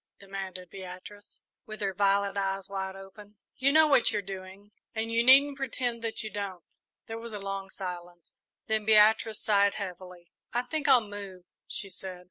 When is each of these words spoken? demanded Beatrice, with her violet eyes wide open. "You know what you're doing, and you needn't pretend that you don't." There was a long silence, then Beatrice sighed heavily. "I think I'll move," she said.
demanded 0.19 0.71
Beatrice, 0.71 1.43
with 1.67 1.79
her 1.81 1.93
violet 1.93 2.35
eyes 2.35 2.67
wide 2.67 2.95
open. 2.95 3.35
"You 3.57 3.71
know 3.71 3.85
what 3.85 4.09
you're 4.11 4.23
doing, 4.23 4.71
and 4.95 5.11
you 5.11 5.23
needn't 5.23 5.57
pretend 5.57 6.03
that 6.03 6.23
you 6.23 6.31
don't." 6.31 6.63
There 7.05 7.19
was 7.19 7.33
a 7.33 7.39
long 7.39 7.69
silence, 7.69 8.41
then 8.65 8.83
Beatrice 8.85 9.43
sighed 9.43 9.75
heavily. 9.75 10.31
"I 10.53 10.63
think 10.63 10.87
I'll 10.87 11.07
move," 11.07 11.43
she 11.67 11.91
said. 11.91 12.19